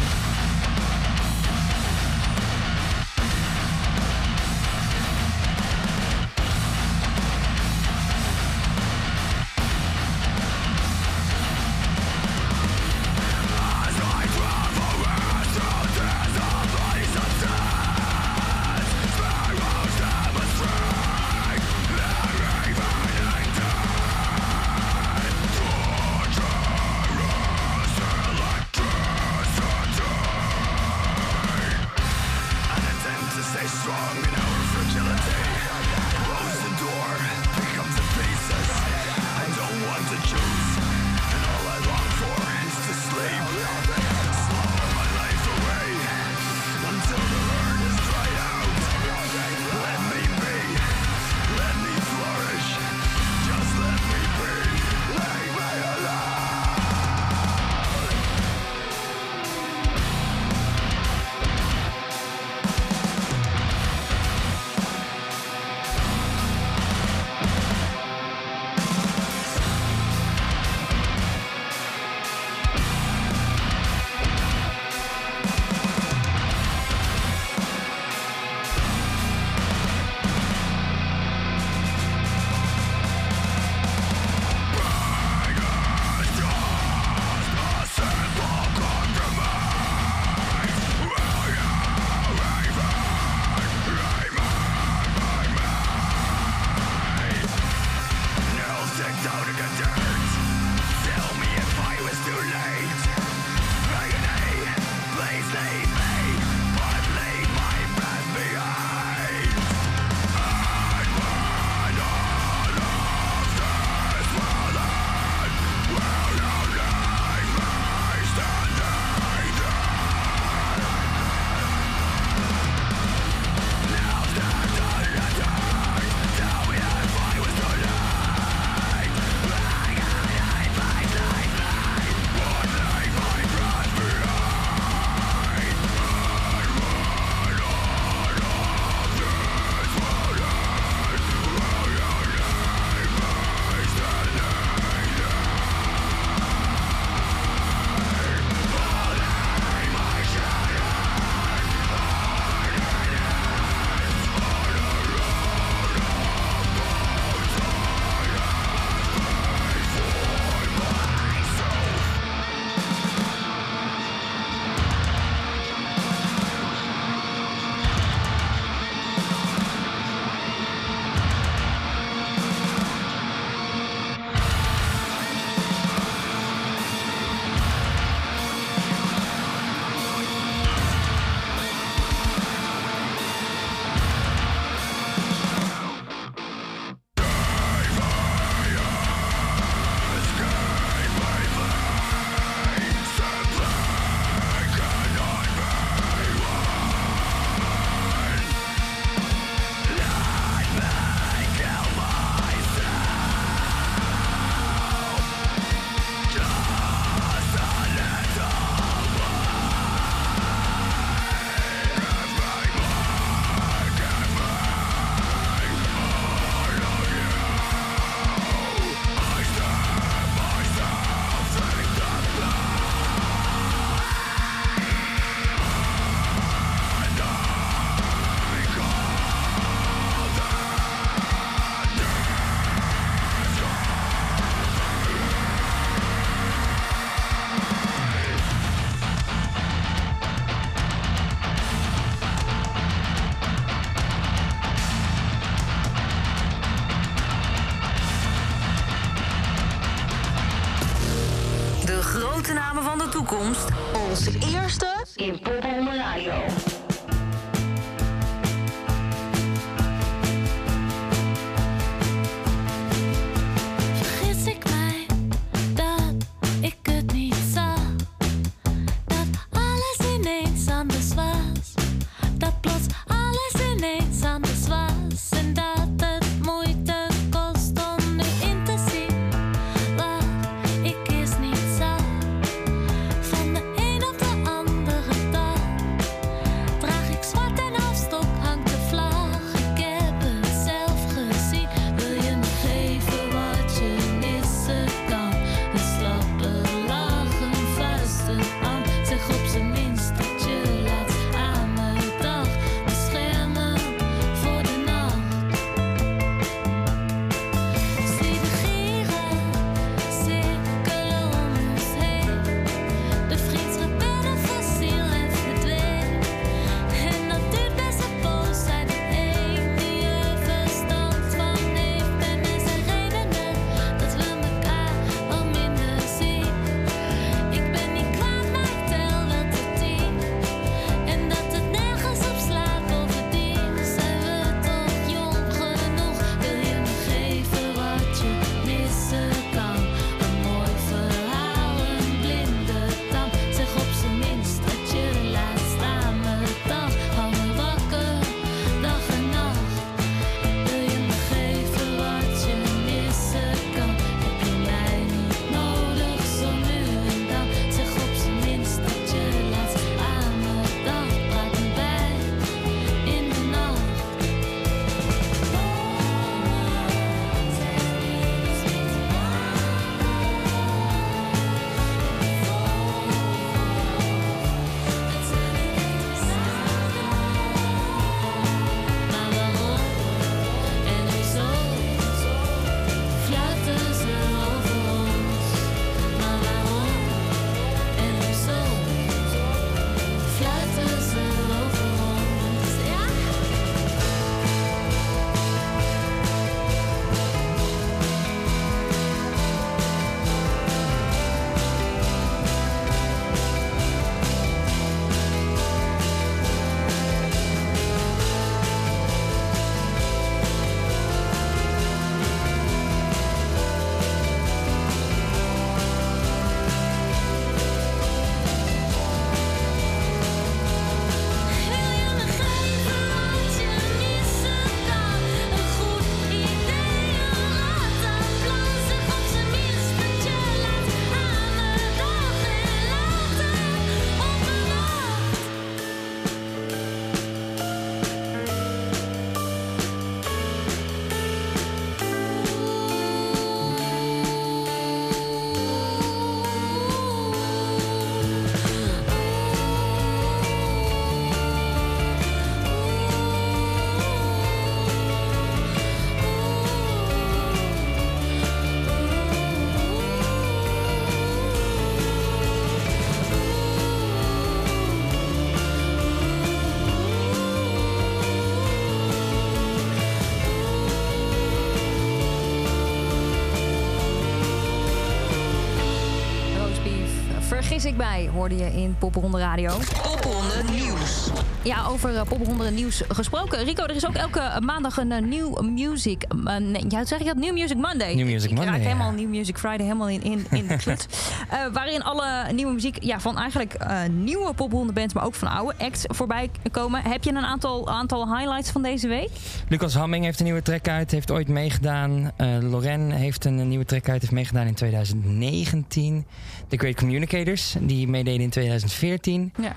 Ik 477.85 477.97
bij, 477.97 478.31
hoorde 478.35 478.57
je 478.57 478.73
in 478.73 478.97
Popronde 478.99 479.39
Radio. 479.39 479.79
Popronde 480.03 480.73
Nieuws. 480.73 481.31
Ja, 481.63 481.87
over 481.87 482.13
uh, 482.13 482.23
Popronde 482.23 482.71
nieuws 482.71 483.03
gesproken. 483.09 483.65
Rico, 483.65 483.85
er 483.85 483.95
is 483.95 484.07
ook 484.07 484.15
elke 484.15 484.61
maandag 484.61 484.97
een 484.97 485.13
eh, 485.13 485.23
nieuw 485.23 485.63
music... 485.63 486.23
eh, 486.23 486.57
nee, 486.57 486.85
ja, 486.89 486.97
hoe 486.97 487.07
zeg 487.07 487.19
je 487.19 487.25
dat? 487.25 487.37
New 487.37 487.53
Music 487.53 487.77
Monday. 487.77 488.15
New 488.15 488.27
Music 488.27 488.51
ik 488.51 488.57
Monday, 488.57 488.75
raak 488.75 488.83
ja. 488.83 488.89
helemaal 488.89 489.11
New 489.11 489.29
Music 489.29 489.59
Friday 489.59 489.87
helemaal 489.87 490.09
in, 490.09 490.23
in, 490.23 490.47
in 490.51 490.67
de 490.67 490.77
klut. 490.85 491.07
Eh, 491.55 491.67
waarin 491.73 492.03
alle 492.03 492.53
nieuwe 492.53 492.73
muziek 492.73 493.03
ja, 493.03 493.21
van 493.21 493.39
eigenlijk 493.39 493.75
eh, 493.75 494.03
nieuwe 494.11 494.55
bands... 494.93 495.15
maar 495.15 495.25
ook 495.25 495.35
van 495.35 495.49
oude 495.49 495.75
acts 495.79 496.05
voorbij 496.07 496.51
komen. 496.71 497.03
Heb 497.03 497.25
je 497.25 497.31
een 497.31 497.45
aantal, 497.45 497.89
aantal 497.89 498.37
highlights 498.37 498.71
van 498.71 498.83
deze 498.83 499.09
week? 499.09 499.31
Lucas 499.69 499.95
Hamming 499.95 500.25
heeft 500.25 500.39
een 500.39 500.45
nieuwe 500.45 500.63
track 500.63 500.89
uit, 500.89 501.11
heeft 501.11 501.31
ooit 501.31 501.49
meegedaan. 501.49 502.31
Eh 502.37 502.47
Loren 502.61 503.11
heeft 503.11 503.45
een, 503.45 503.69
nieuwe 503.69 503.85
track 503.85 504.09
uit, 504.09 504.21
heeft 504.21 504.33
meegedaan 504.33 504.67
in 504.67 504.75
2019. 504.75 506.27
The 506.69 506.77
Great 506.77 506.95
Communicators, 506.95 507.77
die 507.81 508.09
meededen 508.09 508.41
in 508.41 508.51
2014. 508.51 509.53
Ja. 509.61 509.73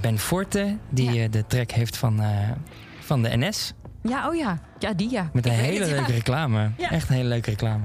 Ben 0.00 0.18
Forte, 0.18 0.76
die 0.88 1.12
Ja. 1.12 1.28
de 1.28 1.46
track 1.46 1.70
heeft 1.70 1.96
van, 1.96 2.22
van 3.00 3.22
de 3.22 3.36
NS. 3.36 3.72
Ja, 4.02 4.28
oh 4.28 4.34
ja. 4.34 4.58
Ja, 4.78 4.92
die 4.92 5.10
ja. 5.10 5.30
Met 5.32 5.46
een 5.46 5.52
hele 5.52 5.86
ja. 5.86 5.94
leuke 5.94 6.12
reclame. 6.12 6.70
Echt 6.78 7.08
een 7.08 7.14
hele 7.14 7.28
leuke 7.28 7.50
reclame. 7.50 7.84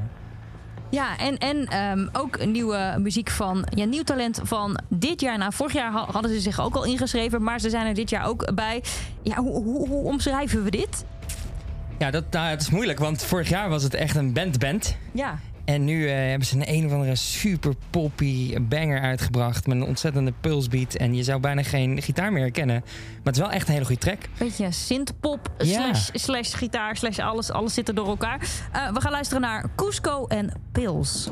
Ja, 0.96 1.18
en, 1.18 1.38
en 1.38 1.66
ehm, 1.68 2.08
ook 2.14 2.46
nieuwe 2.46 2.96
muziek 3.00 3.30
van 3.30 3.68
ja, 3.70 3.86
nieuw 3.86 4.04
talent 4.04 4.40
van 4.44 4.80
dit 4.90 5.22
jaar. 5.22 5.38
Nou, 5.38 5.54
vorig 5.54 5.74
jaar 5.74 5.92
ha- 5.92 6.08
hadden 6.12 6.32
ze 6.32 6.40
zich 6.40 6.60
ook 6.62 6.76
al 6.76 6.84
ingeschreven, 6.86 7.44
maar 7.44 7.60
ze 7.60 7.70
zijn 7.70 7.88
er 7.88 7.94
dit 7.94 8.10
jaar 8.10 8.28
ook 8.28 8.56
bij. 8.56 8.84
Ja, 9.22 9.36
hoe, 9.36 9.64
hoe, 9.64 9.88
hoe 9.88 10.04
omschrijven 10.04 10.64
we 10.64 10.72
dit? 10.72 11.06
Ja, 11.98 12.12
dat, 12.12 12.24
nou, 12.32 12.48
het 12.50 12.62
is 12.62 12.70
moeilijk, 12.70 13.00
want 13.00 13.24
vorig 13.24 13.50
jaar 13.50 13.70
was 13.70 13.84
het 13.84 13.94
echt 13.94 14.16
een 14.16 14.34
band-band. 14.34 14.96
Ja, 15.12 15.40
en 15.66 15.86
nu 15.86 16.08
eh, 16.08 16.16
hebben 16.16 16.48
ze 16.48 16.56
een 16.56 16.74
een 16.74 16.86
of 16.86 16.92
andere 16.92 17.16
super 17.16 17.74
poppy 17.90 18.60
banger 18.62 19.02
uitgebracht. 19.02 19.68
Met 19.68 19.78
een 19.78 19.84
ontzettende 19.84 20.34
pulsbeat. 20.42 20.94
En 20.94 21.16
je 21.16 21.24
zou 21.24 21.40
bijna 21.40 21.64
geen 21.64 22.02
gitaar 22.02 22.32
meer 22.32 22.42
herkennen. 22.42 22.82
Maar 22.86 23.24
het 23.24 23.36
is 23.36 23.42
wel 23.42 23.52
echt 23.52 23.68
een 23.68 23.74
hele 23.74 23.86
goede 23.86 24.02
track. 24.02 24.20
Beetje 24.38 24.72
synthpop 24.72 25.52
ja. 25.58 25.66
slash, 25.66 26.10
slash 26.14 26.56
gitaar 26.56 26.98
slash 26.98 27.20
alles. 27.20 27.52
Alles 27.52 27.74
zit 27.74 27.88
er 27.88 27.96
door 27.96 28.08
elkaar. 28.08 28.40
Eh, 28.72 28.94
we 28.94 29.02
gaan 29.02 29.12
luisteren 29.12 29.42
naar 29.42 29.66
Cusco 29.76 30.28
en 30.28 30.52
Pils. 30.72 31.30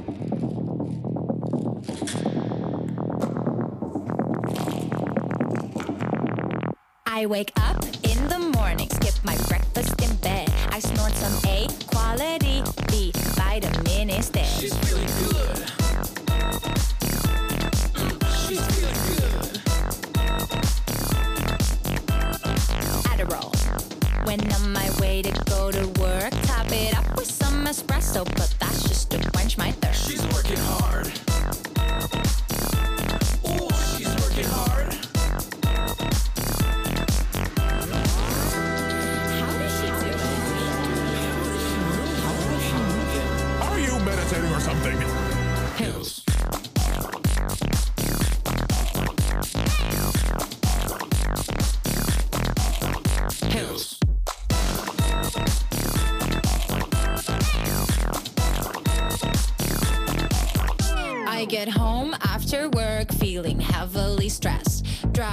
I 7.19 7.27
wake 7.27 7.51
up 7.69 7.83
in 8.01 8.27
the 8.27 8.49
morning. 8.53 8.89
Skip 8.91 9.23
my 9.23 9.35
breakfast. 9.35 9.62
I 10.73 10.79
snort 10.79 11.13
some 11.13 11.37
A 11.51 11.67
quality 11.85 12.63
B 12.87 13.11
vitamin 13.35 14.07
There. 14.07 14.43
She's 14.43 14.73
really 14.89 15.05
good. 15.05 15.69
She's 18.33 18.59
really 18.73 18.97
good. 19.05 19.61
Adderall. 23.05 23.53
When 24.25 24.51
on 24.51 24.73
my 24.73 24.89
way 24.99 25.21
to 25.21 25.31
go 25.45 25.69
to 25.69 25.85
work, 26.01 26.31
top 26.41 26.71
it 26.71 26.97
up 26.97 27.17
with 27.17 27.29
some 27.29 27.67
espresso, 27.67 28.25
but 28.35 28.55
that's 28.59 28.81
just 28.87 29.11
to 29.11 29.19
quench 29.29 29.59
my 29.59 29.71
thirst. 29.73 30.09
She's 30.09 30.25
working 30.33 30.57
hard. 30.57 30.92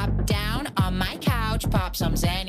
drop 0.06 0.26
down 0.26 0.66
on 0.78 0.96
my 0.96 1.16
couch, 1.20 1.68
pop 1.70 1.94
some 1.94 2.16
Zen. 2.16 2.39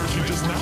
work. 0.00 0.16
You 0.16 0.24
just 0.24 0.46
not 0.46 0.60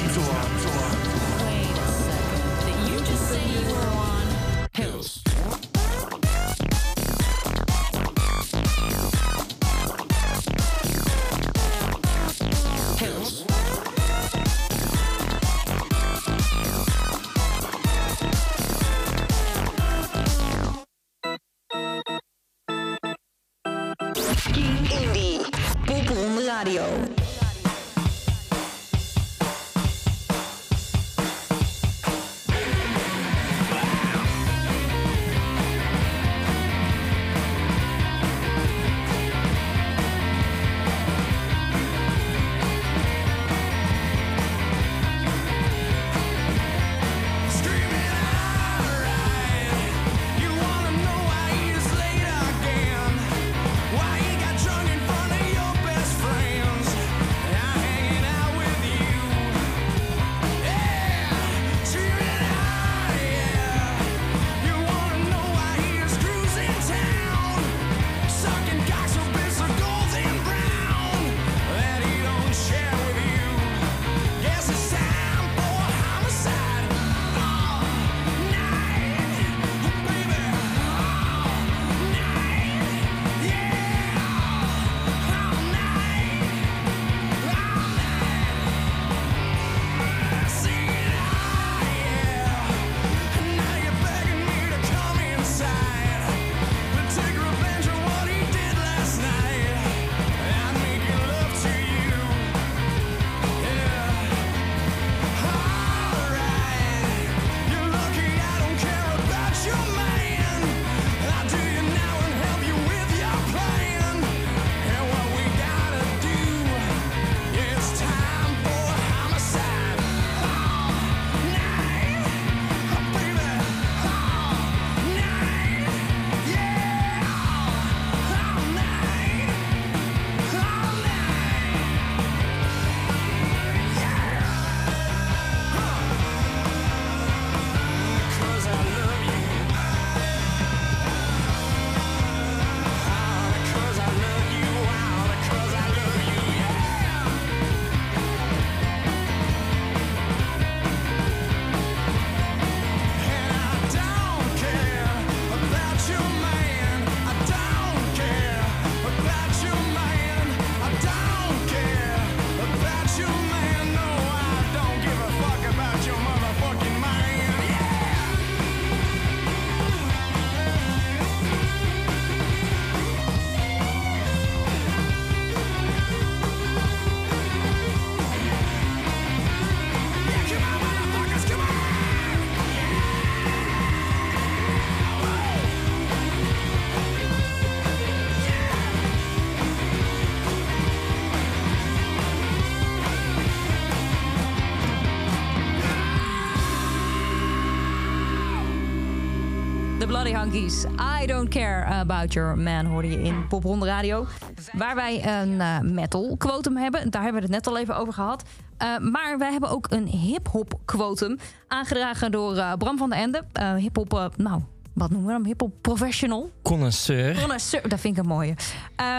I 200.38 201.26
don't 201.26 201.48
care 201.48 201.84
about 201.84 202.32
your 202.32 202.58
man, 202.58 202.86
hoorde 202.86 203.10
je 203.10 203.22
in 203.22 203.46
Popronde 203.48 203.86
Radio. 203.86 204.26
Waar 204.72 204.94
wij 204.94 205.40
een 205.40 205.60
eh, 205.60 205.80
metal 205.80 206.36
quotum 206.36 206.76
hebben. 206.76 207.10
Daar 207.10 207.22
hebben 207.22 207.40
we 207.40 207.46
het 207.46 207.56
net 207.56 207.66
al 207.66 207.78
even 207.78 207.96
over 207.96 208.12
gehad. 208.12 208.42
Uh, 208.82 208.98
maar 208.98 209.38
wij 209.38 209.50
hebben 209.50 209.70
ook 209.70 209.86
een 209.90 210.06
hip-hop 210.06 210.80
quotum. 210.84 211.38
Aangedragen 211.68 212.30
door 212.30 212.56
uh, 212.56 212.72
Bram 212.72 212.98
van 212.98 213.10
der 213.10 213.18
Ende. 213.18 213.44
hip-hop, 213.76 214.30
nou, 214.36 214.62
wat 214.92 215.10
noemen 215.10 215.28
we 215.28 215.32
hem? 215.32 215.44
Hip-hop 215.44 215.72
professional? 215.80 216.50
Connoisseur. 216.62 217.34
Connoisseur, 217.40 217.88
dat 217.88 218.00
vind 218.00 218.16
ik 218.16 218.22
een 218.22 218.28
mooie. 218.28 218.54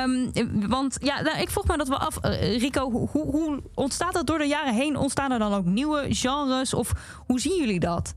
Um, 0.03 0.31
want 0.69 0.97
ja, 1.01 1.21
nou, 1.21 1.39
ik 1.39 1.49
vroeg 1.49 1.67
me 1.67 1.77
dat 1.77 1.87
we 1.87 1.97
af. 1.97 2.17
Rico, 2.57 2.91
hoe, 2.91 3.07
hoe 3.07 3.61
ontstaat 3.73 4.13
dat 4.13 4.27
door 4.27 4.37
de 4.37 4.47
jaren 4.47 4.73
heen? 4.73 4.97
Ontstaan 4.97 5.31
er 5.31 5.39
dan 5.39 5.53
ook 5.53 5.65
nieuwe 5.65 6.05
genres? 6.09 6.73
Of 6.73 6.91
hoe 7.27 7.39
zien 7.39 7.57
jullie 7.59 7.79
dat? 7.79 8.13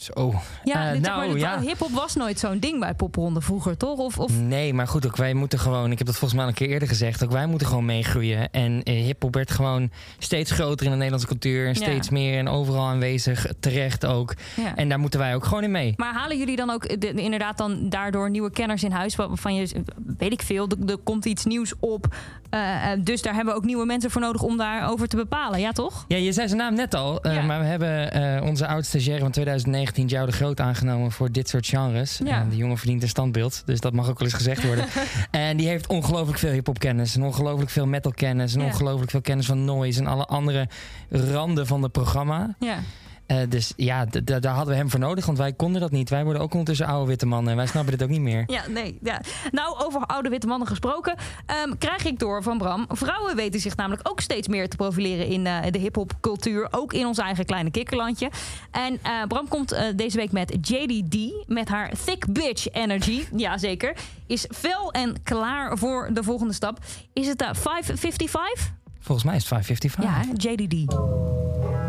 Zo. 0.00 0.34
Ja, 0.64 0.94
uh, 0.94 1.00
nou, 1.00 1.38
ja. 1.38 1.60
hip-hop 1.60 1.90
was 1.90 2.14
nooit 2.14 2.38
zo'n 2.38 2.58
ding 2.58 2.80
bij 2.80 2.94
popronde 2.94 3.40
vroeger, 3.40 3.76
toch? 3.76 3.98
Of, 3.98 4.18
of... 4.18 4.38
Nee, 4.38 4.74
maar 4.74 4.88
goed, 4.88 5.06
ook 5.06 5.16
wij 5.16 5.34
moeten 5.34 5.58
gewoon. 5.58 5.90
Ik 5.90 5.98
heb 5.98 6.06
dat 6.06 6.16
volgens 6.16 6.32
mij 6.32 6.42
al 6.42 6.48
een 6.48 6.54
keer 6.56 6.68
eerder 6.68 6.88
gezegd. 6.88 7.24
Ook 7.24 7.30
wij 7.30 7.46
moeten 7.46 7.66
gewoon 7.66 7.84
meegroeien. 7.84 8.50
En 8.50 8.80
uh, 8.84 9.04
hip-hop 9.04 9.34
werd 9.34 9.50
gewoon 9.50 9.90
steeds 10.18 10.50
groter 10.50 10.84
in 10.84 10.90
de 10.90 10.96
Nederlandse 10.96 11.28
cultuur. 11.28 11.66
En 11.66 11.74
steeds 11.74 12.08
ja. 12.08 12.12
meer 12.12 12.38
en 12.38 12.48
overal 12.48 12.86
aanwezig. 12.86 13.46
Terecht 13.60 14.06
ook. 14.06 14.34
Ja. 14.56 14.76
En 14.76 14.88
daar 14.88 14.98
moeten 14.98 15.20
wij 15.20 15.34
ook 15.34 15.44
gewoon 15.44 15.62
in 15.62 15.70
mee. 15.70 15.94
Maar 15.96 16.14
halen 16.14 16.38
jullie 16.38 16.56
dan 16.56 16.70
ook 16.70 16.88
de, 16.88 16.98
de, 16.98 17.22
inderdaad 17.22 17.58
dan 17.58 17.88
daardoor 17.88 18.30
nieuwe 18.30 18.50
kenners 18.50 18.84
in 18.84 18.92
huis? 18.92 19.16
Waarvan 19.16 19.54
je, 19.54 19.82
weet 20.18 20.32
ik 20.32 20.42
veel, 20.42 20.68
er, 20.68 20.90
er 20.90 20.98
komt 20.98 21.24
iets 21.24 21.44
nieuws 21.44 21.74
op. 21.80 22.14
Uh, 22.54 22.86
dus 23.00 23.22
daar 23.22 23.34
hebben 23.34 23.54
we 23.54 23.60
ook 23.60 23.66
nieuwe 23.66 23.86
mensen 23.86 24.10
voor 24.10 24.20
nodig 24.20 24.42
om 24.42 24.56
daarover 24.56 25.08
te 25.08 25.16
bepalen. 25.16 25.60
Ja, 25.60 25.72
toch? 25.72 26.04
Ja, 26.08 26.16
je 26.16 26.32
zei 26.32 26.48
zijn 26.48 26.60
naam 26.60 26.74
net 26.74 26.94
al. 26.94 27.20
Maar 27.46 27.60
we 27.60 27.66
hebben 27.66 28.42
onze 28.42 28.66
oud-stagiaire 28.66 29.22
van 29.22 29.30
2019. 29.30 29.89
19 29.96 30.06
Jou 30.06 30.26
de 30.26 30.32
Groot 30.32 30.60
aangenomen 30.60 31.12
voor 31.12 31.32
dit 31.32 31.48
soort 31.48 31.66
genres. 31.66 32.20
Ja. 32.24 32.40
En 32.40 32.48
die 32.48 32.58
jongen 32.58 32.76
verdient 32.76 33.02
een 33.02 33.08
standbeeld, 33.08 33.62
dus 33.64 33.80
dat 33.80 33.92
mag 33.92 34.08
ook 34.08 34.18
wel 34.18 34.28
eens 34.28 34.36
gezegd 34.36 34.64
worden. 34.64 34.84
en 35.30 35.56
die 35.56 35.68
heeft 35.68 35.86
ongelooflijk 35.86 36.38
veel 36.38 36.50
hip-hop 36.50 36.78
kennis, 36.78 37.14
en 37.14 37.22
ongelooflijk 37.22 37.70
veel 37.70 37.86
metal 37.86 38.12
kennis, 38.12 38.54
en 38.54 38.60
ja. 38.60 38.66
ongelooflijk 38.66 39.10
veel 39.10 39.20
kennis 39.20 39.46
van 39.46 39.64
noise 39.64 40.00
en 40.00 40.06
alle 40.06 40.24
andere 40.26 40.68
randen 41.08 41.66
van 41.66 41.82
het 41.82 41.92
programma. 41.92 42.54
Ja. 42.58 42.78
Uh, 43.30 43.38
dus 43.48 43.72
ja, 43.76 44.04
daar 44.24 44.46
hadden 44.46 44.74
we 44.74 44.80
hem 44.80 44.90
voor 44.90 45.00
nodig, 45.00 45.26
want 45.26 45.38
wij 45.38 45.52
konden 45.52 45.80
dat 45.80 45.90
niet. 45.90 46.10
Wij 46.10 46.24
worden 46.24 46.42
ook 46.42 46.50
ondertussen 46.50 46.86
oude 46.86 47.06
witte 47.06 47.26
mannen 47.26 47.50
en 47.50 47.56
wij 47.56 47.66
snappen 47.66 47.92
dit 47.92 48.02
ook 48.02 48.08
niet 48.08 48.20
meer. 48.20 48.44
Ja, 48.46 48.62
nee. 48.68 48.98
Ja. 49.02 49.20
Nou, 49.50 49.78
over 49.78 50.06
oude 50.06 50.28
witte 50.28 50.46
mannen 50.46 50.68
gesproken, 50.68 51.16
um, 51.64 51.78
krijg 51.78 52.04
ik 52.04 52.18
door 52.18 52.42
van 52.42 52.58
Bram. 52.58 52.86
Vrouwen 52.88 53.36
weten 53.36 53.60
zich 53.60 53.76
namelijk 53.76 54.08
ook 54.08 54.20
steeds 54.20 54.48
meer 54.48 54.68
te 54.68 54.76
profileren 54.76 55.26
in 55.26 55.46
uh, 55.46 55.58
de 55.70 55.78
hip-hop 55.78 56.12
cultuur, 56.20 56.68
ook 56.70 56.92
in 56.92 57.06
ons 57.06 57.18
eigen 57.18 57.44
kleine 57.44 57.70
kikkerlandje. 57.70 58.30
En 58.70 58.92
uh, 58.92 59.22
Bram 59.28 59.48
komt 59.48 59.76
deze 59.96 60.16
week 60.16 60.32
met 60.32 60.68
JDD, 60.68 61.46
met 61.46 61.68
haar 61.68 61.92
Thick 62.04 62.32
Bitch 62.32 62.70
Energy. 62.70 63.24
Jazeker. 63.36 63.96
Is 64.26 64.46
fel 64.54 64.92
en 64.92 65.22
klaar 65.22 65.78
voor 65.78 66.10
de 66.12 66.22
volgende 66.22 66.52
stap. 66.52 66.78
Is 67.12 67.26
het 67.26 67.44
555? 67.52 68.72
Volgens 69.00 69.26
mij 69.26 69.36
is 69.36 69.48
het 69.48 69.48
555. 69.48 70.04
Ja, 70.04 70.50
JDD. 70.50 71.79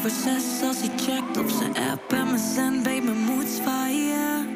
Voor 0.00 0.10
zes 0.10 0.62
als 0.62 0.76
hij 0.80 0.90
checkt 0.96 1.36
op 1.38 1.48
zijn 1.48 1.90
app 1.90 2.12
en 2.12 2.26
mijn 2.26 2.38
zend 2.38 2.86
weet 2.86 3.04
mijn 3.04 3.18
moed 3.18 3.48
zwaaien. 3.48 4.48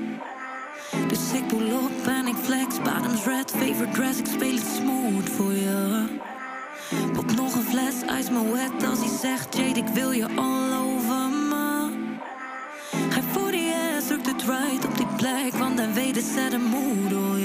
Dus 1.08 1.32
ik 1.32 1.46
pull 1.46 1.72
op 1.72 2.06
en 2.06 2.26
ik 2.26 2.36
flex, 2.42 2.76
bottoms 2.82 3.24
red, 3.24 3.50
favorite 3.50 3.92
dress, 3.92 4.18
ik 4.18 4.26
speel 4.26 4.54
het 4.54 4.66
smooth 4.76 5.28
voor 5.36 5.52
je. 5.52 6.04
Pop 7.12 7.34
nog 7.34 7.54
een 7.54 7.62
fles, 7.62 7.94
ice 8.20 8.32
me 8.32 8.52
wet 8.52 8.88
als 8.88 8.98
hij 8.98 9.18
zegt, 9.20 9.56
Jade 9.56 9.80
ik 9.80 9.88
wil 9.88 10.10
je 10.10 10.26
all 10.34 10.72
over 10.72 11.28
me. 11.28 11.90
Ga 13.10 13.20
voor 13.32 13.50
die 13.50 13.72
ass, 13.96 14.06
druk 14.06 14.26
het 14.26 14.42
right 14.42 14.84
op 14.84 14.96
die 14.96 15.08
plek, 15.16 15.52
want 15.52 15.76
dan 15.76 15.92
weet 15.92 16.16
het 16.16 16.24
zet 16.34 16.52
een 16.52 16.64
mood, 16.64 17.12
oh 17.12 17.43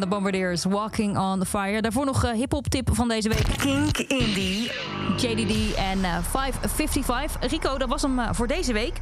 de 0.00 0.06
Bombardiers, 0.06 0.64
Walking 0.64 1.18
on 1.18 1.38
the 1.38 1.46
Fire. 1.46 1.80
Daarvoor 1.80 2.04
nog 2.04 2.22
een 2.22 2.34
hip-hop 2.34 2.66
tip 2.66 2.90
van 2.92 3.08
deze 3.08 3.28
week: 3.28 3.44
Kink 3.56 3.98
Indie, 3.98 4.70
JDD 5.16 5.74
en 5.74 6.04
eh, 6.04 6.10
uh, 6.10 6.18
555. 6.22 7.50
Rico, 7.50 7.78
dat 7.78 7.88
was 7.88 8.02
hem 8.02 8.18
eh, 8.18 8.28
voor 8.32 8.46
deze 8.46 8.72
week. 8.72 9.00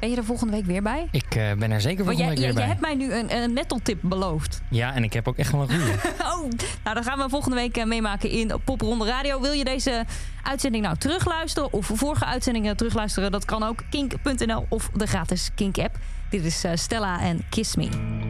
Ben 0.00 0.10
je 0.10 0.16
er 0.16 0.24
volgende 0.24 0.52
week 0.52 0.64
weer 0.64 0.82
bij? 0.82 1.08
Ik 1.10 1.28
ben 1.58 1.70
er 1.70 1.80
zeker 1.80 2.04
volgende 2.04 2.16
jij, 2.16 2.28
week 2.28 2.38
weer 2.38 2.48
je, 2.48 2.54
bij. 2.54 2.62
Je 2.62 2.68
hebt 2.68 2.80
mij 2.80 2.94
nu 2.94 3.12
een, 3.12 3.36
een 3.36 3.52
metal-tip 3.52 3.98
beloofd. 4.02 4.60
Ja, 4.70 4.94
en 4.94 5.04
ik 5.04 5.12
heb 5.12 5.28
ook 5.28 5.36
echt 5.36 5.52
wel 5.52 5.60
een 5.60 5.68
goede. 5.68 5.92
oh, 6.32 6.50
nou, 6.84 6.94
dan 6.94 7.02
gaan 7.02 7.18
we 7.18 7.28
volgende 7.28 7.56
week 7.56 7.84
meemaken 7.84 8.30
in 8.30 8.52
Popronde 8.64 9.04
Radio. 9.04 9.40
Wil 9.40 9.52
je 9.52 9.64
deze 9.64 10.04
uitzending 10.42 10.84
nou 10.84 10.96
terugluisteren 10.96 11.72
of 11.72 11.90
vorige 11.94 12.24
uitzendingen 12.24 12.76
terugluisteren? 12.76 13.30
Dat 13.30 13.44
kan 13.44 13.62
ook 13.62 13.82
kink.nl 13.90 14.66
of 14.68 14.90
de 14.94 15.06
gratis 15.06 15.50
Kink-app. 15.54 15.98
Dit 16.30 16.44
is 16.44 16.64
Stella 16.74 17.20
en 17.20 17.44
Kiss 17.48 17.76
Me. 17.76 18.29